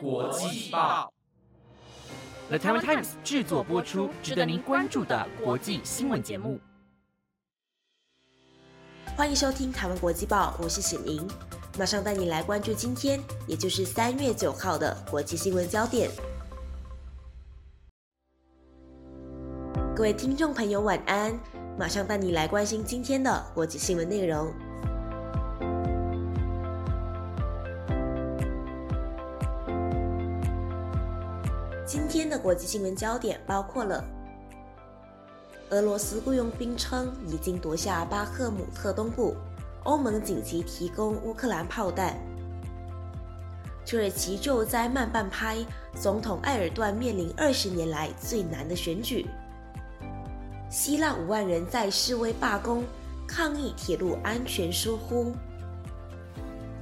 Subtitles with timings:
[0.00, 1.12] 国际报
[2.48, 6.60] ，The Taiwan Times 制作播出，值得您关注的国际新闻节目。
[9.16, 11.26] 欢迎收听台湾国际报，我是沈莹，
[11.78, 16.10] 马上带你来关注今天，也就是三月九号的国际新闻焦点。
[19.94, 21.38] 各位听众朋友，晚安！
[21.78, 24.52] 马上带你来关心今天的国际新闻内容。
[32.16, 34.02] 今天的国际新闻焦点包括了：
[35.68, 39.36] 俄罗斯雇佣兵称已经夺下巴赫姆特东部，
[39.84, 42.14] 欧盟紧急提供乌克兰炮弹；
[43.84, 45.58] 土耳其救灾慢半拍，
[45.94, 49.26] 总统埃尔段面临二十年来最难的选举；
[50.70, 52.82] 希腊五万人在示威罢工，
[53.28, 55.34] 抗议铁路安全疏忽；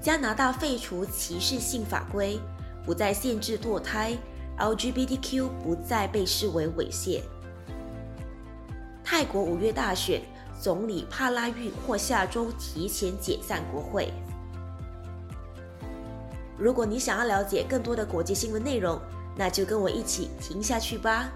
[0.00, 2.38] 加拿大废除歧视性法规，
[2.86, 4.16] 不再限制堕胎。
[4.58, 7.20] LGBTQ 不再被视为猥亵。
[9.02, 10.22] 泰国五月大选，
[10.60, 14.12] 总理帕拉育或下周提前解散国会。
[16.56, 19.00] 如果你想要了解更多的国际新闻内容，
[19.36, 21.28] 那就跟我一起听下去吧。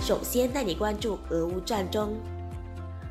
[0.00, 2.12] 首先带你关注俄乌战争。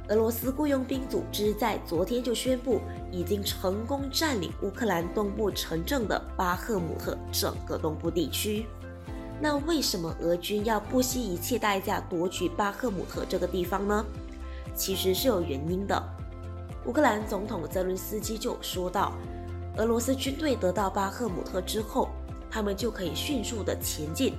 [0.09, 8.65] 俄罗斯雇佣兵组织在昨天就宣布，已经成功占领乌克兰东部城镇的巴赫姆特整个东部地区。
[9.39, 14.03] 那为什么俄军要不惜一切代价夺取巴赫姆特这个地方呢？
[14.75, 16.01] 其实是有原因的。
[16.85, 19.13] 乌克兰总统泽伦斯基就说到，
[19.77, 22.09] 俄罗斯军队得到巴赫姆特之后，
[22.49, 24.33] 他们就可以迅速的前进，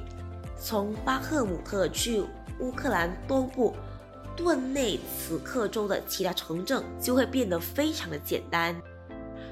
[0.58, 2.24] 从巴赫姆特去
[2.58, 3.72] 乌克兰东部。
[4.36, 8.74] 顿内茨克州的其他城镇就会变得非常的简单。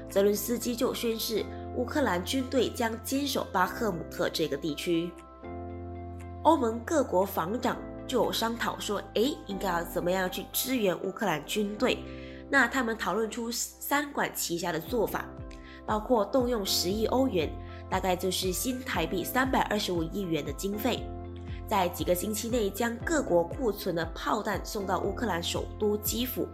[0.09, 5.11] 泽伦斯基就宣誓，乌克兰军队将坚守巴赫姆特这个地区。
[6.43, 11.99] 欧盟各国防长就有商讨说，诶，应该要怎么样去支援乌克兰军队？
[12.49, 15.25] 那他们讨论出三管齐下的做法，
[15.85, 17.47] 包括动用十亿欧元，
[17.87, 21.07] 大概就是新台币三百二十五亿元的经费。
[21.69, 26.47] 在几个星期内，将各国库存的炮弹送到乌克兰首都基辅。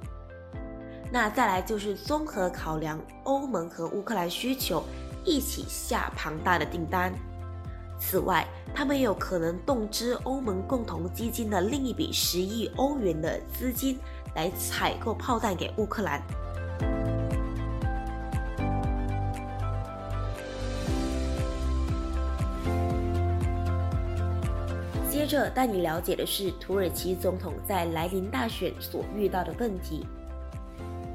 [1.12, 4.84] 那再来就是综合考量欧盟和乌克兰需求，
[5.24, 7.14] 一起下庞大的订单。
[7.98, 13.97] 此外，他们也有可能动支欧盟共同基金的另一笔十亿欧元的资金，
[14.36, 16.22] 来采购炮弹给乌克兰。
[25.25, 30.06] 接着带你了解的是土耳其总统在来临大选所遇到的问题。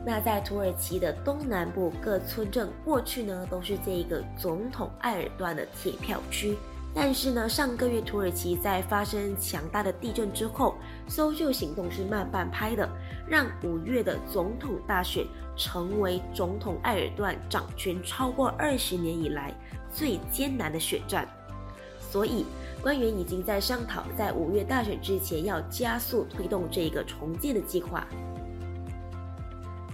[0.05, 6.57] 那在土耳其的东南部各村镇，过去呢都是这个总统埃尔段的铁票区。
[6.93, 10.75] 但是呢，上个月土耳其在发生强大的地震之后，
[11.07, 12.89] 搜救行动是慢半拍的，
[13.29, 15.25] 让五月的总统大选
[15.57, 19.55] 成为总统埃尔段掌权超过二十年以来
[19.93, 21.29] 最艰难的选战。
[22.01, 22.45] 所以。
[22.83, 28.07] 官员已经在商讨，在五月大选之前要加速推动这个重建的计划。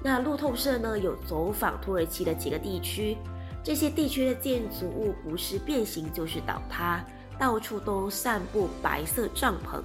[0.02, 3.16] 那路透社呢有走访土耳其的几个地区，
[3.62, 7.04] 这些地区的建筑物不是变形就是倒塌，
[7.38, 9.82] 到处都散布白色帐篷。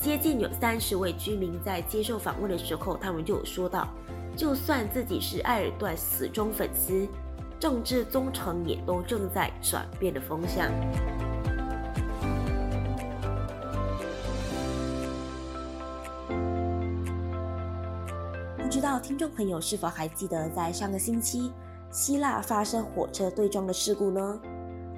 [0.00, 3.86] 接近有三十位居民在接受访问的时候，他们就有说到，
[4.34, 7.06] 就算自己是埃尔段死忠粉丝，
[7.60, 10.68] 政治忠诚也都正在转变的风向。
[18.80, 21.52] 不知道听众朋友是否还记得，在上个星期
[21.90, 24.40] 希腊发生火车对撞的事故呢？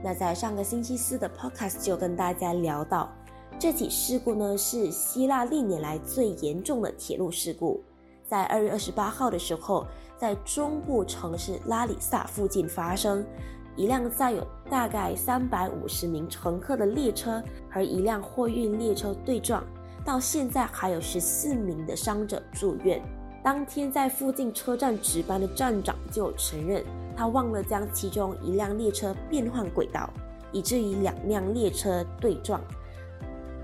[0.05, 3.13] 那在上个星期四的 podcast 就跟大家聊到，
[3.59, 7.83] 这起事故呢是希腊历年来最严重的铁路事故。
[8.25, 9.85] 在二月二十八号的时候，
[10.17, 13.27] 在中部城市拉里萨附近发生，
[13.75, 19.61] 一辆载有大概三百五十名乘客的列车和一辆货运列车对撞，
[20.05, 23.03] 到现在还有十四名的伤者住院。
[23.43, 26.85] 当天在附近车站值班的站长就承认，
[27.17, 30.09] 他忘了将其中一辆列车变换轨道，
[30.53, 32.61] 以至于两辆列车对撞，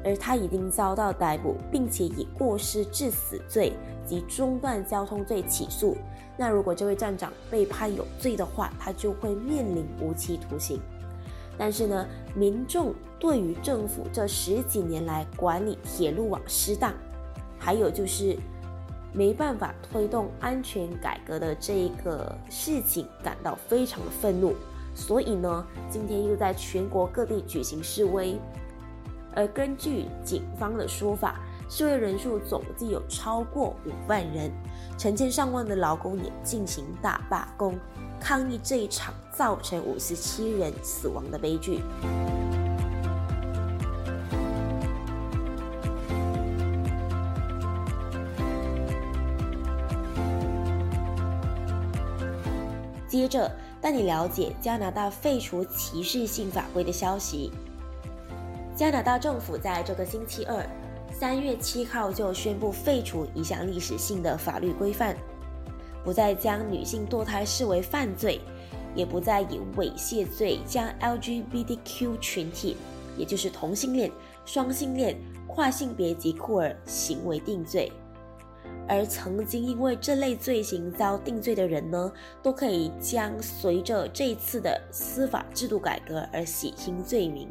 [0.04, 3.72] 而他已经遭到逮捕，并且以过失致死罪
[4.04, 5.96] 及中断交通罪起诉。
[6.36, 10.80] 那如果这位站长被判有罪的话，他就会面临无期徒刑。
[11.56, 12.04] 但是呢，
[12.34, 16.92] 民众对于政府这十几年来管理铁路网失当，
[17.60, 18.36] 还有就是。
[19.12, 24.54] 没办法推动安全改革的这一个事情感到非常的愤怒，
[24.94, 28.38] 所以呢，今天又在全国各地举行示威。
[29.34, 34.50] 而根据警方的说法，示威人数总计有超过五万人，
[34.98, 37.78] 成千上万的劳工也进行大罢工，
[38.20, 41.80] 抗议这一场造成五十七人死亡的悲剧。
[53.08, 53.50] 接着
[53.80, 57.50] 带你了解加拿大废除歧视性法规的消息。
[58.76, 60.64] 加拿大政府在这个星期二，
[61.10, 65.16] 三月七号就宣布废除一项历史性的法律规范，
[66.04, 68.40] 不再将女性堕胎视为犯罪，
[68.94, 72.76] 也不再以猥亵罪将 LGBTQ 群体，
[73.16, 74.12] 也就是同性恋、
[74.44, 75.18] 双性恋、
[75.48, 77.90] 跨性别及酷儿行为定罪。
[78.88, 82.10] 而曾经因为这类罪行遭定罪的人呢，
[82.42, 87.48] 都可以将随着这次的司法制度改革而洗清罪名。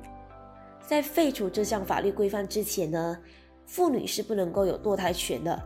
[0.81, 3.17] 在废除这项法律规范之前呢，
[3.65, 5.61] 妇女是不能够有堕胎权的，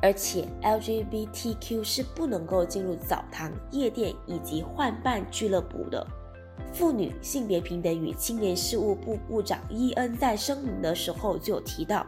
[0.00, 6.06] 而且 LGBTQ 是不能够进入澡堂、夜店以及换伴俱乐部的。
[6.72, 12.06] 妇女性别平等与青年事务部部长伊恩在声明的时候就提到。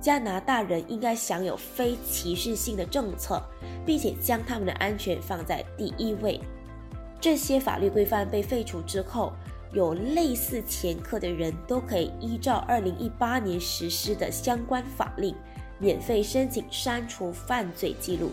[0.00, 3.42] 加拿大人应该享有非歧视性的政策，
[3.84, 6.40] 并且将他们的安全放在第一位。
[7.20, 9.32] 这些法律规范被废除之后，
[9.72, 15.34] 有类似前科的人都可以依照2018年实施的相关法令，
[15.78, 18.30] 免费申请删除犯罪记录。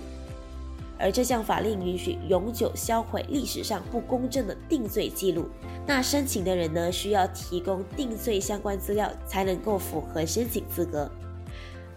[0.97, 5.50] 而这项法令允许永久销毁历史上不公正的定罪记录。
[5.85, 11.12] 那申请的人呢，需要提供定罪相关资料，才能够符合申请资格。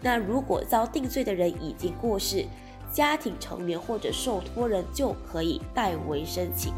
[0.01, 2.45] 那如果遭定罪的人已经过世，
[2.91, 6.73] 家庭成员或者受托人就可以代为申请。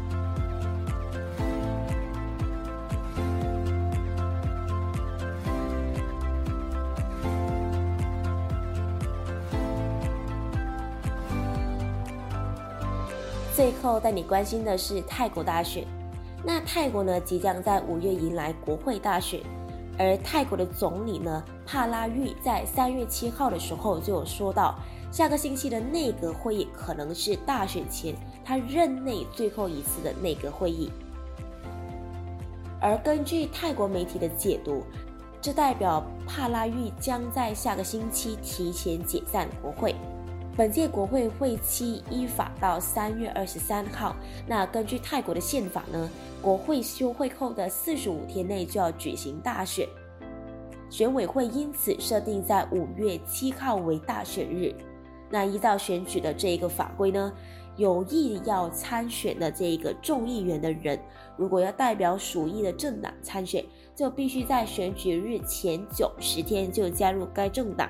[13.54, 15.84] 最后带你关心的是泰国大选。
[16.44, 19.40] 那泰国呢，即将在五月迎来国会大选。
[19.98, 24.74] 而泰国的总理呢，帕拉育在三月七号的时候就有说到，
[25.10, 28.14] 下个星期的内阁会议可能是大选前
[28.44, 30.90] 他任内最后一次的内阁会议。
[32.78, 34.84] 而根据泰国媒体的解读，
[35.40, 39.94] 这代表帕拉育将在下个星期提前解散国会。
[40.54, 44.14] 本届国会会期依法到三月二十三号。
[44.46, 46.10] 那根据泰国的宪法呢，
[46.42, 49.88] 国会休会后的四十五天内就要举行大选，
[50.92, 54.74] 选委会因此设定在五月七号为大选日。
[55.30, 57.32] 那依照选举的这一个法规呢，
[57.78, 61.00] 有意要参选的这一个众议员的人，
[61.38, 67.88] 如果要代表属意的政党参选，就必须在选举日前九十天就加入该政党。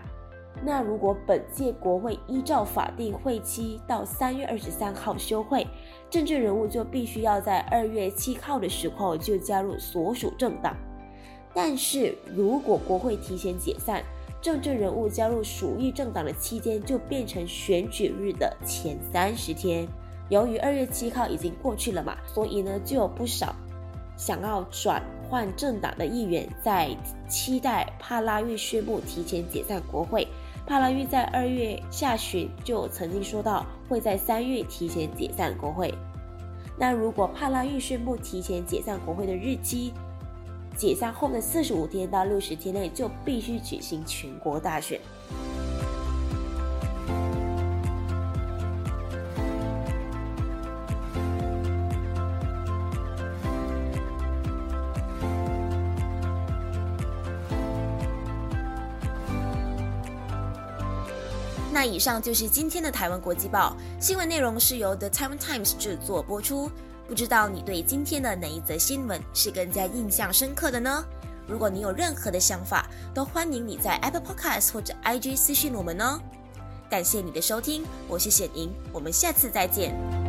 [0.64, 5.66] 那如果本届国会依照法定会期到三月二十三号休会，
[6.08, 10.76] 政治人物就必须要在二月七号的时候就加入所属政党。
[11.54, 14.02] 但是如果国会提前解散，
[14.40, 19.86] 政治人物加入属意政党的期间就变成选举日的前三十天。
[20.28, 23.54] 由于二月七号已经过去了嘛，所以呢就有不少
[24.16, 26.88] 想要转换政党的议员在
[27.28, 30.26] 期待帕拉育宣布提前解散国会。
[30.66, 35.92] 帕拉育在二月下旬就曾经说到会在三月提前解散国会。
[36.78, 39.92] 那如果帕拉育宣布提前解散国会的日期，
[40.76, 45.00] 解散后的四十五天到六十天内就必须举行全国大选。
[61.74, 66.70] 那以上就是今天的台湾国际报新闻内容，是由 The Taiwan Times 制作播出。
[67.12, 71.04] 不知道你对今天的哪一则新闻是更加印象深刻的呢？
[71.46, 76.18] 如果你有任何的想法，都欢迎你在 Apple Podcast 或者 IG 私信我们哦。
[76.88, 80.21] 感谢你的收听，我是显宁，我们下次再见。